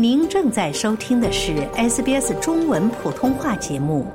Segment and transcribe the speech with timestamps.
[0.00, 4.06] 您正在收听的是 SBS 中文普通话节目。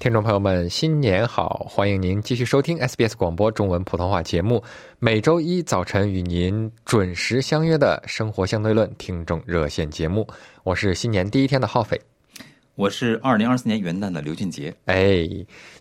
[0.00, 1.64] 听众朋友们，新年好！
[1.70, 4.60] 欢迎您继续收听 SBS 广播中文普通话节目，
[4.98, 10.26] 每周一早晨与您准时相约的生活相对论听众热线节目。
[10.64, 12.00] 我是新年第一天的浩斐，
[12.76, 14.72] 我是二零二四年元旦的刘俊杰。
[14.84, 15.26] 哎，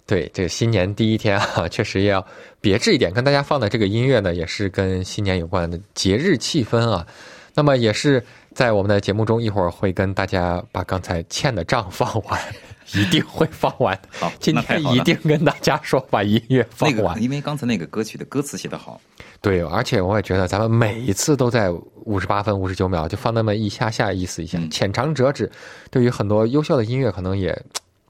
[0.05, 2.25] 对，这个新年第一天啊， 确实要
[2.61, 3.11] 别致一点。
[3.11, 7.05] 跟大家放的这个音乐呢，也是跟新年有关的节日气氛啊。
[7.53, 12.39] 那么也是在我们的节目中，一会儿会跟大家把刚才欠的账放完，
[12.95, 13.99] 一定会放完。
[14.11, 17.15] 好，今天一定跟大家说把音乐放那完。
[17.15, 19.01] 个，因为刚才那个歌曲的歌词写得好，
[19.45, 21.69] 对，而且我也觉得咱们每一次都在
[22.03, 25.47] 五十八分五十九秒就放那么一下下，意思一下，嗯浅尝辄止。
[25.91, 27.55] 对于很多优秀的音乐，可能也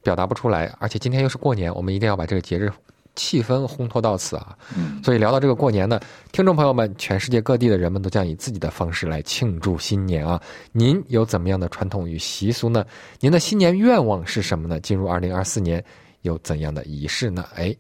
[0.02, 0.73] 表达不出来。
[0.79, 2.71] 而且今天又是过年，我们一定要把这个节日
[3.16, 4.57] 气氛烘托到此啊。
[4.77, 5.99] 嗯，所以聊到这个过年呢，
[6.32, 10.41] 听众朋友们，全世界各地的人们都将以自己的方式来庆祝新年啊。
[10.71, 12.85] 您有怎么样的传统与习俗呢？
[13.20, 14.79] 您的新年愿望是什么呢？
[14.79, 15.84] 进入二零二四年
[16.21, 17.46] 有怎样的仪式呢？
[17.55, 17.76] 哎。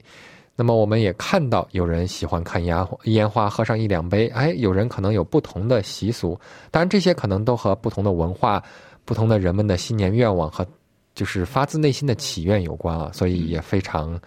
[0.57, 6.39] 那么我们也看到，有人喜欢看烟花烟花，喝上一两杯，哎，有人可能有不同的习俗，
[6.71, 8.63] 当然这些可能都和不同的文化、
[9.03, 10.65] 不同的人们的新年愿望和
[11.13, 14.17] 就是发自内心的祈愿有关啊，所以也非常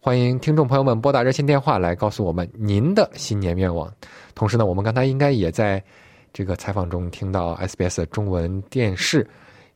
[0.00, 3.88] 欢迎听众朋友们拨打热线电话来告诉我们您的新年愿望。
[4.34, 5.80] 同时呢，我们刚才应该也在
[6.32, 9.24] 这个采访中听到 SBS 中文电视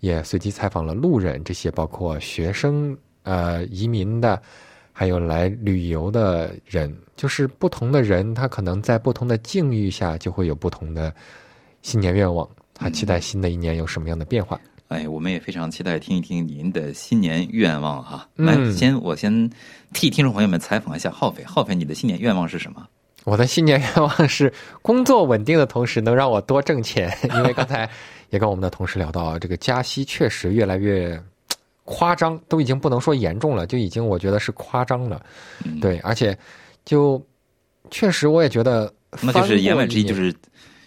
[0.00, 4.42] 也随机采访了路人，这些包括学生、呃移民的。
[4.96, 11.12] 还有来旅游的人，就是不同的人，他可能在不同的境遇下，就会有不同的
[11.82, 12.48] 新年愿望。
[12.72, 14.60] 他期待新的一年有什么样的变化？
[14.88, 18.28] 哎，我们也非常期待听一听您的新年愿望哈。
[18.36, 19.50] 嗯来，先我先
[19.92, 22.86] 替听众朋友们采访一下浩斐，浩斐，你的新年愿望是什么？
[23.24, 27.10] 我的新年愿望是工作稳定的同时，能让我多挣钱。
[27.34, 27.88] 因为刚才
[28.30, 31.20] 也跟我们的同事聊到啊，这个加息确实越来越
[31.84, 35.20] 夸张，都已经不能说严重了，就已经我觉得是夸张了。
[35.64, 36.36] 嗯，对，而且
[36.84, 37.22] 就
[37.90, 40.34] 确实我也觉得，那就是言外之意就是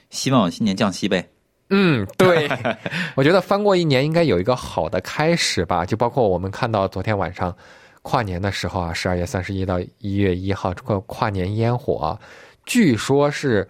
[0.10, 1.28] 希望新年降息呗。
[1.70, 2.50] 嗯，对，
[3.16, 5.86] 我觉得翻过一年应该有一个好的开始吧。
[5.86, 7.56] 就包括我们看到昨天晚上
[8.02, 12.20] 跨年的时候啊，十二月三十一到一月一号这个跨年烟火啊，
[12.66, 13.68] 据说是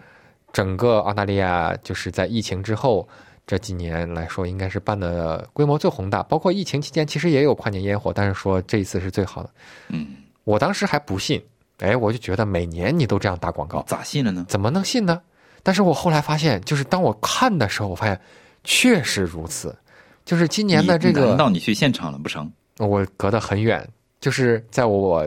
[0.54, 3.08] 整个澳大利亚就是在疫情之后
[3.48, 6.22] 这几年来说，应该是办的规模最宏大。
[6.22, 9.50] 包括疫情期间其实也有跨年烟火，但是说这一次是最好的。
[9.88, 10.10] 嗯，
[10.44, 11.42] 我当时还不信，
[11.80, 14.46] 哎，我就觉得每年你都这样打广告，咋信了呢？
[14.50, 15.22] 怎么能信呢？
[15.64, 18.20] 但是我后来发现，就是当我看的时候，我发现
[18.64, 19.76] 确实如此。
[20.26, 22.52] 就是今年的这个难个，道你去现场了不成？
[22.80, 23.88] 我隔得很远，
[24.20, 25.26] 就是在我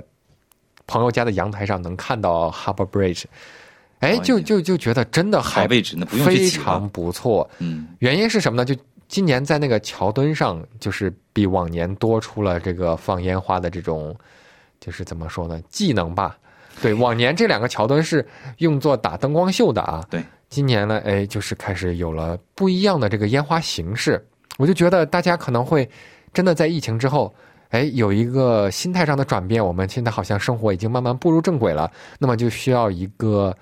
[0.87, 3.25] 朋友家的阳台上能看到 Harbour Bridge，
[4.01, 7.49] 哎，就就就觉得真的还好位置，那不用非常不错。
[7.59, 8.65] 嗯，原因是什么呢？
[8.65, 8.75] 就
[9.09, 14.15] 今年在那个桥墩上，就是比往年多出了这个放烟花的这种，
[14.81, 16.37] 就是怎么说呢，技能吧。
[16.81, 18.27] 对，往年这两个桥墩是
[18.59, 20.03] 用作打灯光秀的啊。
[20.09, 24.25] 对，今年呢，哎，就是开始有了不一样的这个烟花形式。
[24.57, 25.87] 我就觉得大家可能会
[26.33, 27.35] 真的在疫情之后，
[27.69, 29.63] 哎，有一个心态上的转变。
[29.63, 33.55] 我们现在好像生活已经慢慢步入正轨了，那么就需要一个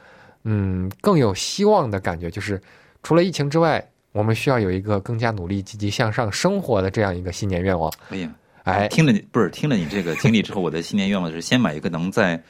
[0.50, 2.58] 嗯更有希望的感觉，就是
[3.02, 7.92] 除了疫情之外，我们需要有一个更加努力、积极向上生活的这样一个新年愿望。
[8.08, 8.30] 哎呀，
[8.64, 12.42] 哎，听了你不是听了你这个经历之后，我的新年愿望是先买一个能在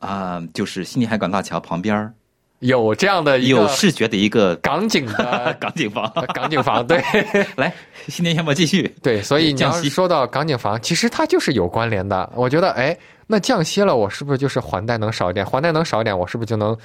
[0.00, 2.12] 啊、就是悉尼海港大桥旁边儿
[2.58, 6.12] 有这样的有视觉的一个港景的 港景房。
[6.34, 7.02] 港景房，对
[7.56, 7.72] 来，
[8.08, 8.92] 新年愿望继续。
[9.02, 12.28] 对，所以你要降息说到港景房，其实它就是有关联的。
[12.34, 12.96] 我觉得，哎，
[13.32, 15.46] 那降息了，我是不是就是还贷能少一点？
[15.46, 16.76] 还贷能少一点，我是不是就能，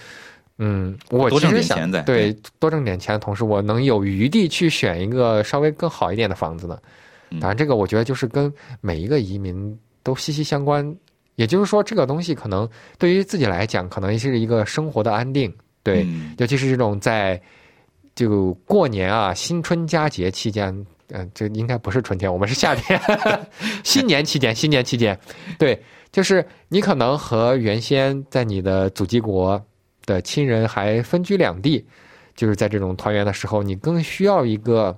[0.60, 6.80] 嗯，我多挣其实想点钱对多挣点钱的同时，我能有余地去选一个稍微更好一点的房子呢？
[7.32, 8.50] 嗯当然，这个我觉得就是跟
[8.80, 10.96] 每一个移民都息息相关。
[11.36, 12.68] 也就是说，这个东西可能
[12.98, 15.54] 对于自己来讲，可能是一个生活的安定。
[15.84, 17.40] 对，嗯尤其是这种在
[18.16, 20.74] 就过年啊、新春佳节期间，
[21.10, 23.00] 嗯、这应该不是春天，我们是夏天，
[23.84, 25.18] 新年期间，新年期间，
[25.58, 25.82] 对，
[26.12, 29.64] 就是你可能和原先在你的祖籍国
[30.06, 31.86] 的亲人还分居两地，
[32.36, 34.98] 就是在这种团圆的时候，你更需要一个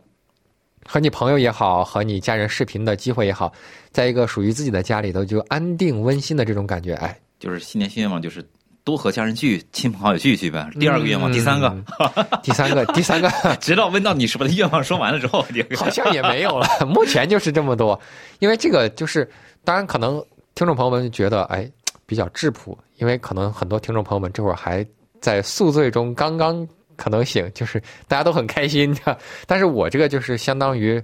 [0.85, 3.53] 和你朋友也好，和你家人视频的机会也好，
[3.91, 8.43] 在一个属于自己的家里头就安定温馨的这种感觉，哎，就是新年新愿望就是
[8.89, 10.67] 多和家人聚，亲朋好友聚一聚呗。
[10.79, 11.85] 第二个愿望，第三个，嗯
[12.41, 13.29] 第三个，第三个，
[13.61, 15.45] 直到问到你什么的愿望说完了之后，
[15.77, 16.67] 好像也没有了。
[16.89, 17.99] 目前就是这么多，
[18.39, 19.29] 因为这个就是，
[19.63, 20.19] 当然可能
[20.55, 21.69] 听众朋友们觉得哎
[22.07, 24.83] 比较质朴，因为可能很多听众朋友们这会儿还
[25.21, 29.15] 在宿醉中刚刚可能醒，就是大家都很开心的。
[29.45, 30.99] 但是我这个就是相当于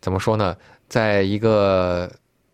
[0.00, 0.56] 怎么说呢，
[0.88, 2.10] 在一个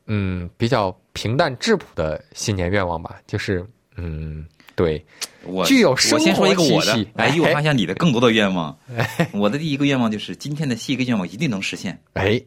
[0.08, 3.64] 嗯比较平淡质朴的新年愿望吧，就是
[3.96, 4.44] 嗯
[4.74, 5.04] 对，
[5.44, 8.76] 我具有生我先说一个我的哎，哎又发现你的更多的愿望。
[9.32, 11.98] 我的第一个愿望就是今天的第一个愿望一定能实现。
[12.14, 12.40] 哎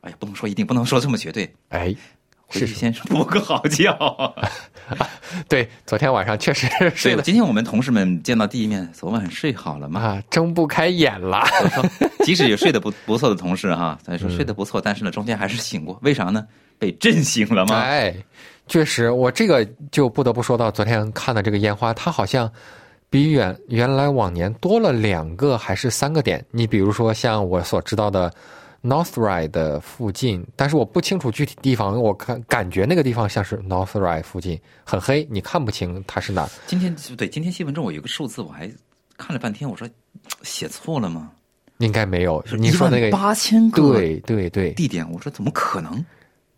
[0.00, 1.52] 哎呀，不能说一定，不能说这么绝对。
[1.68, 1.94] 哎，
[2.46, 3.92] 回去先补个好觉。
[5.48, 10.00] 对，昨天晚上确实睡了，今天我们同事们见到第一面，昨晚睡好了吗？
[10.00, 11.44] 啊睁不开眼了。
[12.26, 16.46] 即使有睡得不 不错的同事哈，咱嗯说睡得不错，但是呢，中间还是醒过，为啥呢？
[16.78, 17.76] 被震醒了吗？
[17.76, 18.14] 哎，
[18.66, 22.50] 确实，我这个就不得不说到昨天看的这个烟花，它好像
[23.08, 26.44] 比原原来往年多了两个还是三个点。
[26.50, 28.30] 你比如说像我所知道的
[28.82, 36.46] Northride 的附近，但是我不清楚具体地方，我看感觉那个地方像是 Northride 附近，很黑，你看不清它是哪。
[36.66, 38.70] 今天对今天新闻中我有个数字，我还
[39.16, 39.88] 看了半天，我说
[40.42, 41.30] 写错了吗？
[41.78, 46.04] 应该没有，你说那个八千个对对对，地点，我说怎么可能？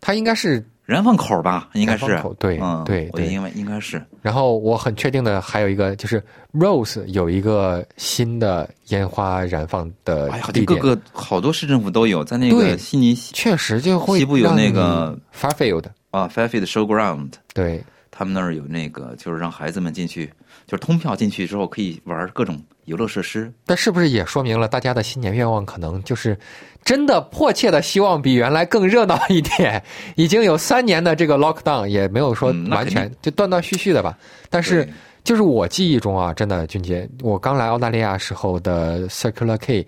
[0.01, 2.17] 它应该是燃放口吧，应该是。
[2.19, 3.25] 口对嗯，对对。
[3.25, 4.01] 我因为应该是。
[4.21, 6.23] 然后我很确定的还有一个就是
[6.53, 20.25] Rose 有一个新的烟花燃放的地点，各个好多市政府都有，在那对个悉尼确实就会西部有那个 Fairfield 啊 Fairfield Showground，对他们那儿有那个，就是让孩子们进去，
[20.65, 23.51] 就是通票进去之后可以玩各种游乐设施。
[23.65, 26.37] 但是不是也说明了大家的新年愿望可能就是
[26.83, 29.81] 真的迫切的希望比原来更热闹一点？
[30.15, 34.17] 已经有三年的这个 lockdown 也没有说完全就断断续续的吧，
[34.49, 34.87] 但是
[35.23, 39.85] 就是我记忆中啊，真的俊杰，我刚来澳大利亚时候的 Circular K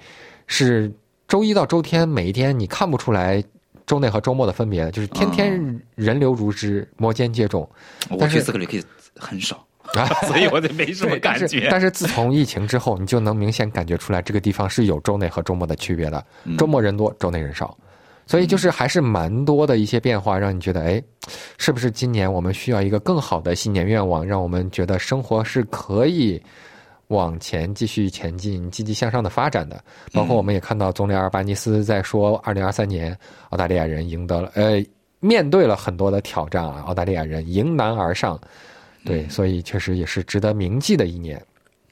[0.47, 0.91] 是
[1.27, 3.43] 周一到周天每一天你看不出来。
[3.91, 7.67] 周内和周末的分别，就是天天人流如织，摩肩接踵
[8.09, 8.77] 我但是去斯克里克
[9.17, 10.07] 很少，啊。
[10.27, 11.67] 所以我就没什么感觉。
[11.69, 16.25] 但是自从疫情之后，你就能明显感觉出来，这个地方是有周内和周末的区别的。
[16.45, 17.77] 嗯周末人多，周内人少，
[18.25, 21.03] 所以就是还是蛮多的一些变化，让你觉得，哎，
[21.57, 26.41] 是不是今年我们需要一个更好的新年愿望，让我们觉得生活是可以
[27.11, 29.83] 往前继续前进、积极向上的发展的？
[30.13, 33.15] 包括我们也看到总理阿尔巴尼斯在说，二零二三年
[33.49, 34.83] 澳大利亚人赢得了，呃，
[35.19, 38.39] 面对了很多的挑战啊，澳大利亚人迎难而上。
[39.03, 41.41] 对，所以确实也是值得铭记的一年。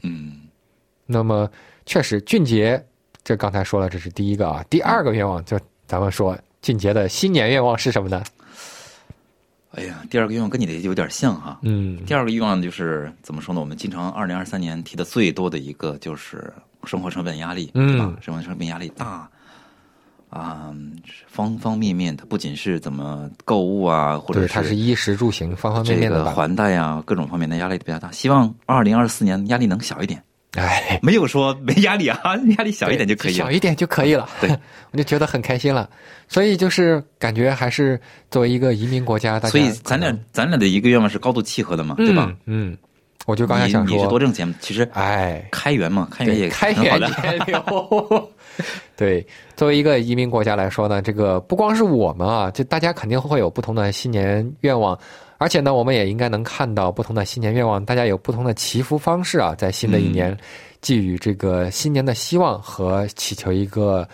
[0.04, 0.42] 嗯，
[1.06, 1.50] 那么，
[1.86, 2.81] 确实，俊杰，
[3.24, 4.63] 这刚才说了，这是第一个啊。
[4.69, 8.24] 第二个愿望，就咱们说，俊杰的新年愿望是什么呢？
[9.71, 11.60] 哎呀，第二个愿望跟你的有点像哈。
[11.62, 13.60] 嗯，第二个愿望就是怎么说呢？
[13.62, 16.51] 我们经常二零二三年提的最多的一个就是
[16.86, 18.13] 生活成本压力，嗯对吧？
[18.19, 19.30] 生活成本压力大
[20.31, 20.71] 啊、
[21.27, 26.24] 方方面面的，不仅是怎么购物啊，或者是，它是衣食住行方方面面的。
[26.33, 28.12] 还贷啊，各种方面的压力都比较大。
[28.12, 30.24] 希望二零二四年压力能小一点，
[30.55, 32.19] 哎，没有说没压力啊，
[32.57, 33.51] 压力小一点就可以了小。
[33.51, 34.27] 一点就可以了。
[34.41, 34.49] 对，
[34.91, 35.87] 我就觉得很开心了。
[36.27, 37.99] 所以就是感觉还是
[38.31, 42.31] 作为一个移民国家，大家所以咱俩咱俩的一个愿望是高度契合的嘛，对吧？？
[42.45, 42.77] 嗯，嗯
[43.25, 47.07] 我就刚才想你你是多说，挣钱，其实哎，开源嘛，开源，也开源的。
[47.07, 48.31] 节流。
[48.95, 49.25] 对，
[49.56, 54.98] 作为一个移民国家来说呢，这个不光是我们啊，就大家肯定会有不同的新年愿望，
[55.38, 60.35] 而且呢，我们也应该能看到不同的新年愿望，大家有不同的祈福方式啊，在新的一年
[60.81, 64.07] 寄予这个新年的希望和祈求一个。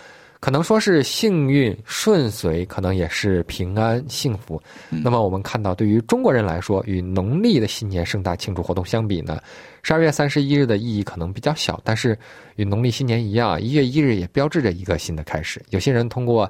[0.46, 4.62] 可能说是幸运顺遂，可能也是平安幸福。
[4.92, 9.42] 嗯那么我们看到，对于中国人来说，与农历的新年盛大庆祝活动相比呢，
[9.82, 12.16] 十二月三十一日的意义可能比较小，但是
[12.58, 15.60] 与农历新年一样，一月一日也标志着一个新的开始。
[15.72, 16.48] 有些人通过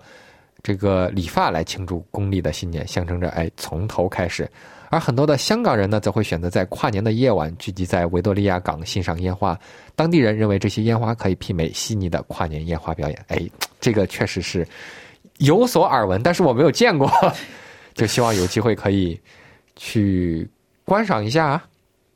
[0.61, 4.45] 这个理发来庆祝公历的新年，象征着哎从头开始。
[4.95, 9.59] 而很多的香港人呢，则会选择在跨年的夜晚聚集在维多利亚港欣赏烟花。
[9.93, 13.25] 当地人认为这些烟花可以媲美悉尼的跨年烟花表演。
[13.27, 13.37] 哎，
[13.81, 14.65] 这个确实是
[15.39, 17.11] 有所耳闻，但是我没有见过，
[17.93, 19.19] 就希望有机会可以
[19.75, 20.49] 去
[20.85, 21.65] 观赏一下啊。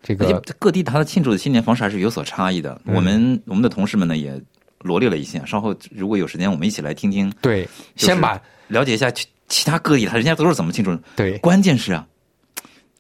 [0.01, 2.79] 这个各地它的庆祝的新年方式还是有所差异的。
[2.85, 4.41] 嗯我们我们的同事们呢也
[4.79, 7.67] 罗列了一些，稍后如果有时间，我们一起来听听，对，
[7.97, 10.99] 先把了解一下其其他各地他人家都是怎么庆祝的。
[11.17, 12.07] 对关键是啊，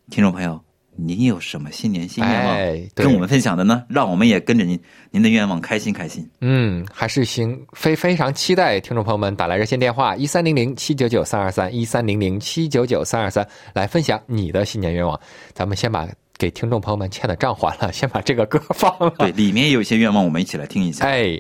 [0.09, 0.59] 听众朋友，
[0.95, 3.83] 您有什么新年新愿望、哎跟我们分享的呢？
[3.87, 4.79] 让我们也跟着您
[5.11, 6.27] 您的愿望开心开心。
[6.41, 15.19] 嗯，还是行，非非常期待听众朋友们打来热线电话一三零零七九九三二三一三零零七九九三二三来分享你的新年愿望。
[15.53, 19.13] 咱们先把给听众朋友们欠的账还了，先把这个歌放了。
[19.19, 21.05] 对，里面有一些愿望，我们一起来听一下。
[21.05, 21.39] 哎。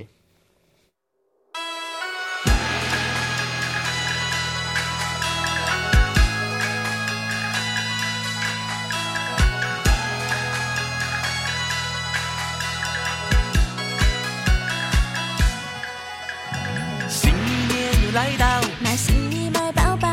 [18.11, 18.45] 来到，
[18.79, 20.09] 买新衣买包包，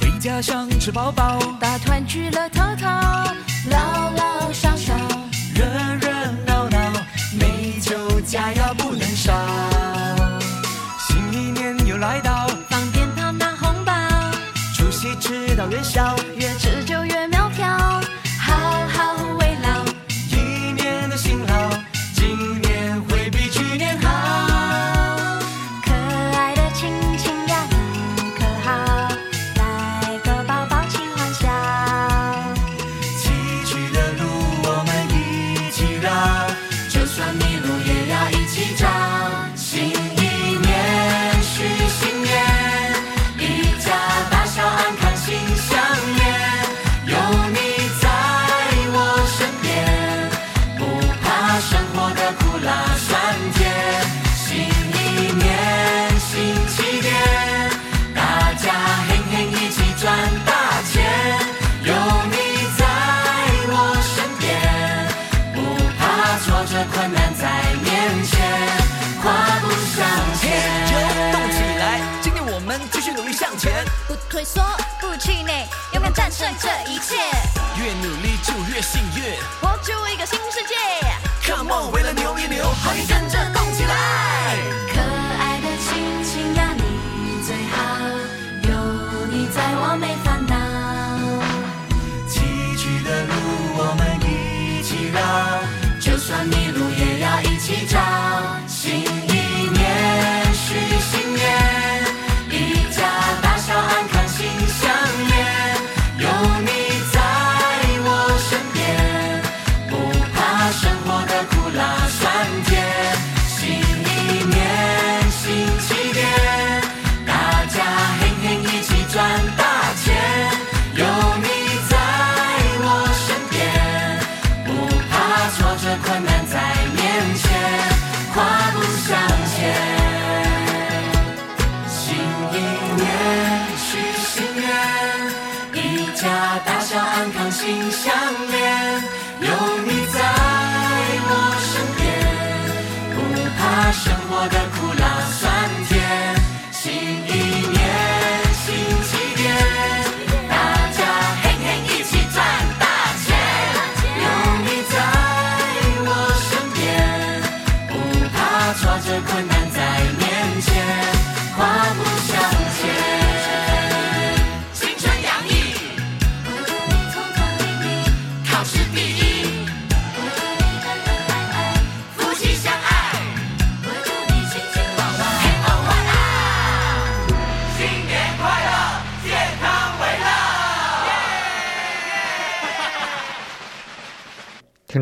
[0.00, 2.88] 回家想吃饱饱，大团聚乐淘淘，
[3.70, 4.94] 老老少少，
[5.54, 5.64] 热
[6.00, 6.08] 热
[6.46, 6.78] 闹闹，
[7.32, 9.32] 美酒佳肴不能少。
[11.08, 13.92] 新一年又来到，放鞭炮拿红包，
[14.74, 17.37] 除夕吃到元宵，越吃就越苗
[66.68, 67.48] 怕挫折困难在
[67.82, 68.40] 面前，
[69.22, 70.04] 跨步向
[70.38, 70.60] 前。
[70.86, 70.92] 就
[71.32, 74.60] 动起来，今天我们继续努力向前，不退缩，
[75.00, 77.16] 不气馁，勇敢战胜这一切，
[77.76, 79.38] 越努力就越幸运。
[79.62, 80.74] 活出一个新世界。
[81.46, 84.87] Come on，为了牛一牛，好运跟着动起来。
[96.28, 98.47] 算迷路也要一起找。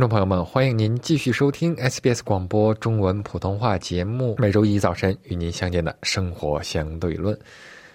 [0.08, 7.36] 朋友们，欢迎您继续收听 SBS 广播中文普通话节目，每周一早晨与您相见的生活相对论。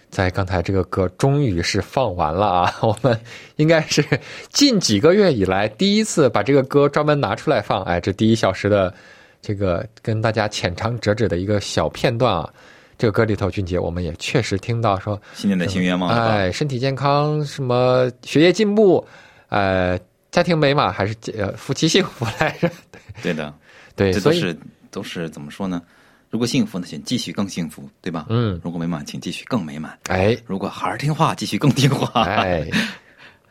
[0.10, 2.76] 在刚才这个歌终于是放完了啊！
[2.82, 3.18] 我们
[3.56, 4.04] 应该是
[4.50, 7.82] 近几个月以来第一次把这个歌专门拿出来放。
[7.84, 8.94] 哎，这第一小时的
[9.42, 12.50] 这个跟大家浅尝辄止的一个小片段啊，
[12.98, 19.06] 这个歌里头，俊杰我们也确实听到说，新年的新愿望，哎，身体健康，什么学业进步，
[19.48, 19.98] 呃，
[20.32, 22.72] 家庭美满，还是呃夫妻幸福来着？
[23.22, 23.54] 对的，
[23.96, 24.60] 对，所以这都是
[24.92, 25.82] 都是怎么说呢？
[26.30, 28.26] 如果幸福呢，请继续更幸福，对吧？
[28.30, 30.00] 嗯如果美满，请继续更美满。
[30.08, 32.24] 哎如果孩儿听话，继续更听话。
[32.24, 32.66] 哎，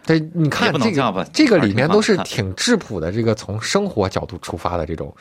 [0.06, 5.14] 对，你看这个这个里面都是挺质朴的，这个从生活角度出发的这种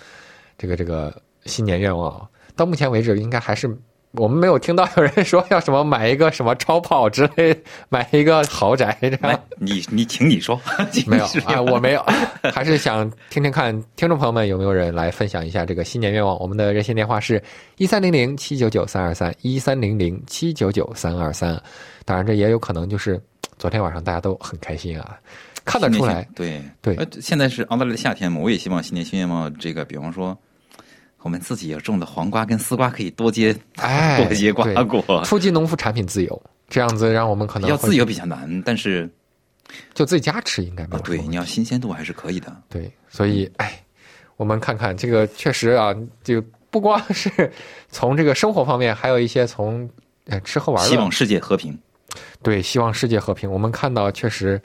[0.58, 3.78] 这个这个新年愿望啊，到目前为止应该还是。
[4.12, 7.56] 我们没有听到有人说要什么买一个什么超跑之类，
[7.90, 10.60] 买一个豪宅这来样，，你你请你说，
[11.06, 12.04] 没有啊，我没有，
[12.52, 16.40] 还是想听听看听众朋友们有没有人来分享一下这个新年愿望。
[16.40, 17.42] 我们的热线电话是
[17.78, 21.62] 一三零零七九九三二三一三零零七九九三二三。
[22.04, 23.22] 当然，这也有可能就是
[23.60, 25.20] 昨天晚上大家都很开心啊，
[25.64, 26.28] 看得出来。
[26.34, 30.36] 对对呃，现在是澳大利亚的夏天嘛，我也希望新年新愿望，这个比方说，
[31.22, 35.24] 我们自己有种的黄瓜跟丝瓜可以多结哎， 多结瓜对果。
[35.26, 39.10] 初级农副产品自由，这样子让我们可能要自由比较难，但是
[39.94, 42.56] 就自己家吃应该吧啊，对，你要新鲜度还是可以的。
[42.70, 43.82] 对，所以哎，
[44.38, 47.52] 我们看看这个确实啊，就不光是
[47.90, 49.90] 从这个生活方面，还有一些从
[50.28, 51.78] 呃吃喝玩乐，希望世界和平。
[52.42, 53.52] 对，希望世界和平。
[53.52, 54.60] 我们看到确实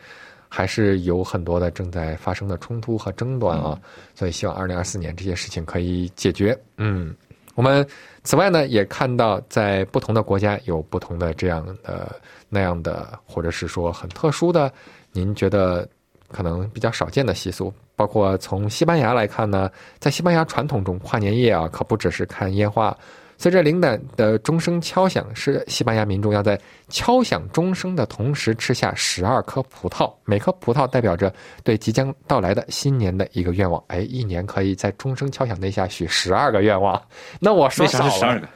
[0.55, 3.77] 还是有很多的正在发生的冲突和争端啊，
[4.15, 6.57] 所以希望二零二四年这些事情可以解决。
[6.77, 7.13] 嗯，
[7.57, 7.85] 我们
[8.23, 14.73] 此外呢，也看到在不同的国家有不同的这样的那样的，或者是说很特殊的，
[15.11, 15.89] 您觉得
[16.29, 17.75] 可能比较少见的习俗。
[17.97, 19.69] 包括从西班牙来看呢，
[19.99, 22.97] 在西班牙传统中，跨年夜啊，可不只是看烟花。
[23.45, 26.59] 随着铃铛的钟声敲响，是西班牙民众要在
[26.89, 31.31] 敲响钟声的同时吃下十二颗葡萄，每颗葡萄代表着
[31.63, 33.85] 对即将到来的新年的一个愿望。
[33.89, 36.99] 哎，一年可以在钟声敲响那下许十二个愿望。
[37.39, 38.49] 那我说少了是十二个？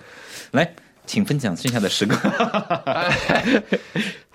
[0.52, 0.72] 来，
[1.04, 2.16] 请分享剩下的十个。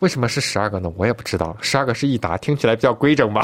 [0.01, 0.88] 为什么是十二个呢？
[0.95, 3.41] 我也不知道，十二个是一打，听起来比较规整吧。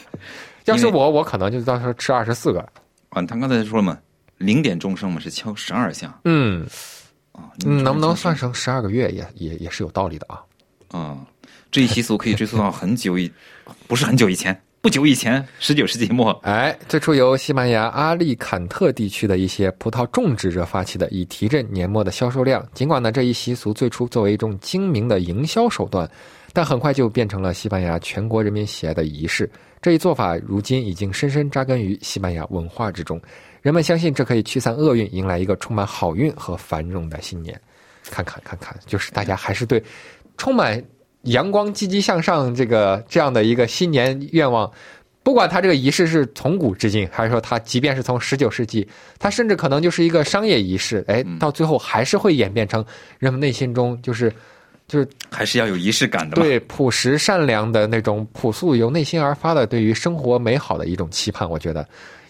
[0.66, 2.60] 要是我，我可能就到时候吃二十四个。
[3.08, 3.96] 啊，他刚才说了嘛，
[4.38, 6.66] 零点钟声嘛是敲十二下嗯
[7.32, 10.42] 啊，嗯，能不能算成十二个月也也也是有道理的啊。
[10.88, 11.18] 啊？
[11.70, 13.30] 这一习俗可以追溯到很久以，
[13.86, 16.30] 不是很久以前，不久以前，十九世纪末。
[16.42, 22.66] 哎，最初由西班牙阿利坎特地区的一些葡萄种植者发起的，以提振年末的销售量。
[22.72, 26.08] 尽管呢，这一习俗最初作为一种精明的营销手段，
[26.52, 29.50] 但很快就变成了西班牙全国人民喜爱的仪式。
[29.82, 33.20] 这一做法如今已经深深扎根于西班牙文化之中，
[33.66, 37.60] 人们相信这可以驱散厄运，迎来一个充满好运和繁荣的新年。
[38.08, 39.82] 看看看看，就是大家还是对
[40.36, 40.80] 充满
[41.22, 44.70] 阳光、积极向上这个这样的一个新年愿望，
[45.24, 48.86] 不管它这个仪式是从古至今，还是说它即便是从十九世纪，
[49.18, 52.86] 它甚至可能就是一个商业仪式，哎，到最后还是会演变成
[53.18, 54.32] 人们内心中就是
[54.86, 56.44] 就是还是要有仪式感的嘛。
[56.44, 61.50] 对朴实善良的那种朴素由内心而发的对于生活美好的一种期盼。
[61.50, 61.84] 我觉得，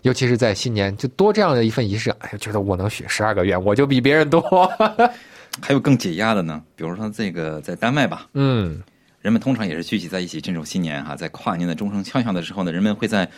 [0.07, 4.41] 尤其是在新年，就多这样的一份仪式感，哎，觉得我能许十二个愿，我就比别人多。
[5.61, 8.81] 还有更解压的呢，比如说这个在丹麦吧，嗯，
[9.21, 13.29] 人们通常也是聚集在一起庆祝新年哈，在跨年的钟声敲响的时候呢，人们会在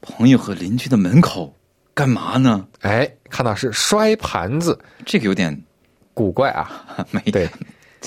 [0.00, 1.52] 朋友和邻居的门口
[1.92, 2.64] 干嘛呢？
[2.82, 5.60] 哎，看到是摔盘子，这个有点
[6.14, 6.86] 古怪啊。
[7.10, 7.48] 没对，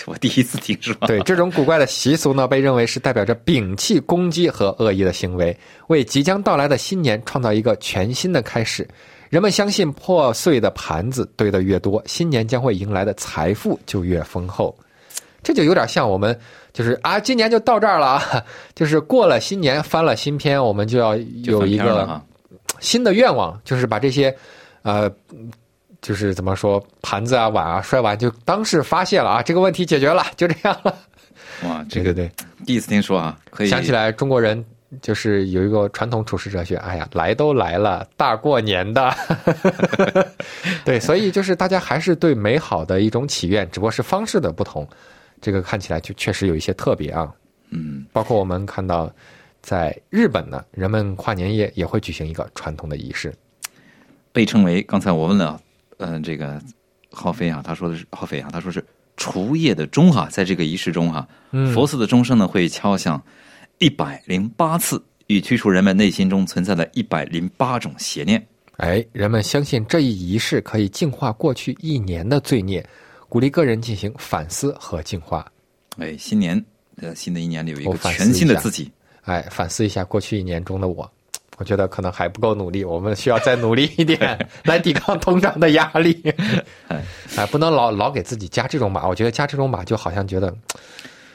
[0.07, 0.93] 我第一次听说。
[1.07, 5.57] 对，这种古怪的习俗呢，被认为是代表着摒弃攻击和恶意的行为，
[5.88, 8.88] 为即将到来的新年创造一个全新的开始。
[9.29, 14.75] 人们相信，破碎的盘子堆得越多，新年将会迎来的财富就越丰厚。
[15.43, 16.38] 这就有点像我们，
[16.73, 18.43] 就是啊，今年就到这儿了啊，
[18.75, 22.21] 就是过了新年，翻了新篇，我们就要有一个
[22.79, 24.35] 新的愿望，就是把这些，
[24.81, 25.09] 呃，
[26.01, 30.95] 就是怎么说，盘子啊、碗啊摔完，就当是发泄了啊，这个问题解决了，就这样了。
[31.63, 32.31] 哇，这个对对对。
[32.65, 34.63] 第一次听说啊，可以想起来中国人
[35.01, 39.13] 就是有一个传统处世哲学，哎呀，来都来了，大过年的，
[40.85, 44.88] 对，所以就是大家还是对美好的一种祈愿，只不过是方式的不同，
[45.41, 47.31] 这个看起来就确实有一些特别啊。
[47.71, 49.12] 嗯，包括我们看到，
[49.62, 53.33] 在日本呢，人们跨年夜也会举行一个传统的仪式，
[54.31, 55.62] 被称为刚才我问了，
[55.99, 56.62] 嗯、这个
[57.12, 58.83] 浩飞啊，他说的是浩飞啊，他说是
[59.15, 63.21] 除夜的钟哈，在这个仪式中哈，嗯佛寺的钟声呢会敲响
[63.77, 68.45] 一百零八次，以驱除人们内心中存在的一百零八种邪念。
[68.77, 72.88] 哎，人们相信这一仪式可以净化过去一年的罪孽，
[73.27, 75.45] 鼓励个人进行反思和净化。
[75.97, 76.63] 哎，新年
[76.95, 78.89] 呃，新的一年里有一个全新的自己。
[79.23, 81.12] 哎，反思一下过去一年中的我，
[81.60, 84.17] 我觉得可能还不够努力，我们需要再努力一点，
[84.63, 86.19] 来抵抗通胀的压力。
[86.88, 90.56] 哎，不能老老给自己加这种码，我觉得加这种码就好像觉得，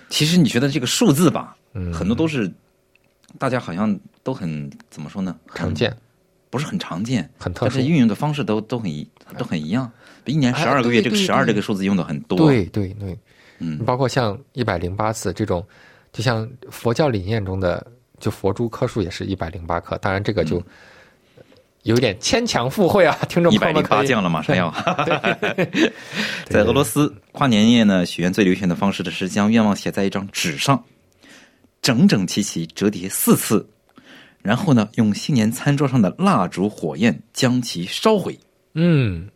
[0.08, 2.50] 其实你觉得这个数字吧，嗯很多都是
[3.38, 5.36] 大家好像都很怎么说呢？
[5.54, 5.94] 常见，
[6.48, 9.06] 不是很常见，很特殊但是运用的方式都都很一
[9.36, 9.90] 都很一样。
[10.24, 13.18] 一年哎十二个月，这个十二这个数字用的很多。，对对对，
[13.58, 15.62] 嗯，包括像一百零八次这种，
[16.14, 17.86] 就像佛教理念中的，
[18.24, 20.62] 就佛珠颗数也是一百零八颗，当然这个就
[21.82, 24.72] 有点牵强附会啊， 听众朋友们一百零八降了， 马上要。
[26.46, 30.82] 在俄罗斯跨年夜呢，许愿最流行的方式呢是将愿望写在一张纸上，
[31.82, 33.68] 整整齐齐折叠四次，
[34.40, 38.38] 然后呢，用新年餐桌上的蜡烛火焰将其烧毁。
[38.72, 39.28] 嗯，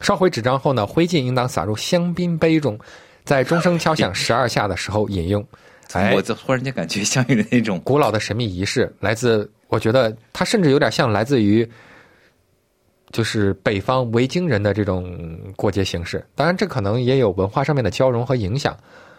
[0.00, 2.78] 烧毁纸张后呢，灰烬应当撒入香槟杯中，
[3.22, 5.46] 在钟声敲响十二下的时候饮用。
[5.92, 11.68] 哎我，这忽然间感觉像有点那种古老的神秘仪式，来自我觉得它甚至有点像来自于，
[13.10, 16.24] 就是北方维京人的这种过节形式。
[16.34, 18.76] 当然，这可能也有文化上面的交融和影响。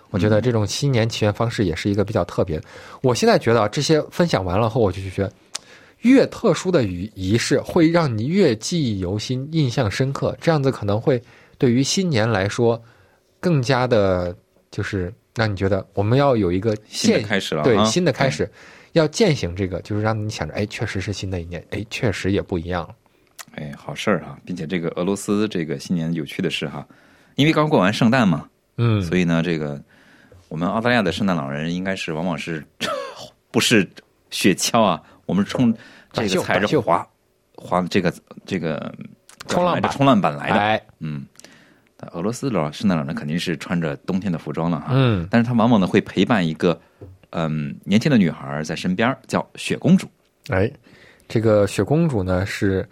[0.10, 2.64] 我觉得这种新年祈愿方式也是一个比较特别的。
[3.02, 5.32] 我现在觉得啊这些分享完了后，我就觉得。
[6.02, 11.22] 越特殊的仪仪式会让你越记忆犹新、印象深刻，这样子可能会
[11.60, 12.82] 对于新年来说
[13.40, 14.36] 更加的，
[14.72, 18.50] 就是让你觉得我们要有一个新的开始了对新的开始，
[18.94, 22.96] 要践行这个，就是让你想着，哎，确实是新的一年，哎，确实也不一样了。
[23.56, 24.38] 哎，好事儿啊！
[24.46, 26.88] 并且这个俄罗斯这个新年有趣的是哈，
[27.36, 29.82] 因为刚过完圣诞嘛，嗯，所以呢，这个
[30.48, 32.63] 我们澳大利亚的圣诞老人应该是往往是
[33.52, 33.89] 不是
[34.30, 35.02] 雪橇啊？
[35.26, 35.74] 我们冲
[36.13, 37.06] 这个踩着滑
[37.56, 38.13] 滑这个
[38.46, 38.94] 这个
[39.48, 40.56] 冲浪板冲浪板来的。
[40.56, 41.40] 哎，嗯，但
[42.14, 44.88] 俄罗斯老圣诞老人肯定是穿着冬天的服装了哈。
[44.92, 46.80] 嗯，但是他往往呢会陪伴一个
[47.30, 50.08] 嗯年轻的女孩在身边，叫雪公主。
[50.50, 50.72] 哎，
[51.28, 52.88] 这个雪公主呢是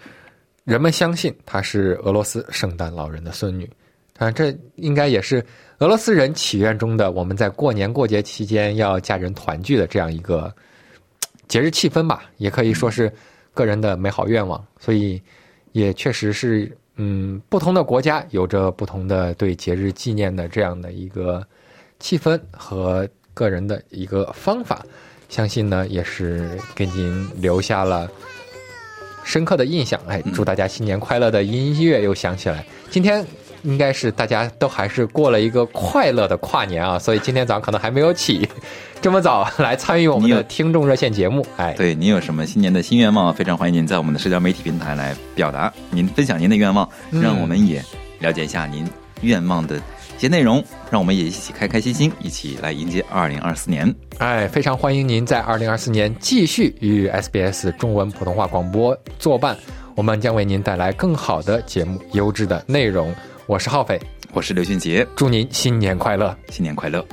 [0.63, 3.69] 人们相信她是俄罗斯圣诞老人的孙女
[4.17, 5.43] 啊，这应该也是
[5.79, 10.53] 俄罗斯人祈愿中的我们在过年过节期间要家人团聚的这样一个
[11.47, 13.11] 节日气氛吧，也可以说是
[13.53, 15.19] 个人的美好愿望，所以
[15.71, 21.41] 也确实是嗯，不同的国家有着不同的对节日纪念的这样的一个
[21.97, 24.85] 气氛和个人的一个方法。
[25.29, 28.09] 相信呢也是给您留下了
[29.23, 29.97] 深刻的印象。
[30.07, 32.65] 哎，祝大家新年快乐的音乐又响起来。
[32.89, 33.25] 今天
[33.63, 38.47] 应该是大家都还是过了一个快乐的跨年啊，所以今天早上可能还没有起，
[39.01, 41.45] 这么早来参与我们的听众热线节目。
[41.57, 43.33] 哎，对你有什么新年的新愿望？
[43.33, 47.83] 非常欢迎您在我们的社交媒体平台来表达您分享您的愿望，嗯让我们也
[48.19, 48.87] 了解一下您
[49.21, 53.93] 愿望的一些内容，让我们也一起开开心心，一起来迎接二零二四年。
[54.17, 59.55] 哎，非常欢迎您在二零二四年继续与 SBS 中文普通话广播作伴，
[59.95, 63.15] 我们将为您带来更好的节目、优质的内容。
[63.49, 63.99] 我是浩斐，
[64.31, 66.37] 我是刘俊杰，祝您新年快乐！
[66.49, 67.03] 新年快乐！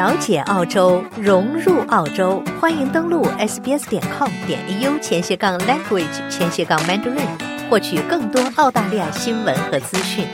[0.00, 7.28] 了解澳洲，融入澳洲，欢迎登录 sbs 点 com 点 au 前斜杠 language 前斜杠 mandarin，
[7.68, 10.24] 获取更多澳大利亚新闻和资讯。